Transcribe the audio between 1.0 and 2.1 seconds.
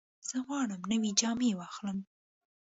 جامې واخلم.